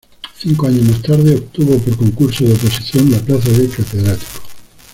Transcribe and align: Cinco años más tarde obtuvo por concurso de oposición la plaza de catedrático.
Cinco 0.35 0.65
años 0.65 0.81
más 0.85 1.01
tarde 1.03 1.35
obtuvo 1.35 1.77
por 1.77 1.95
concurso 1.95 2.43
de 2.43 2.53
oposición 2.53 3.11
la 3.11 3.19
plaza 3.19 3.49
de 3.51 3.69
catedrático. 3.69 4.41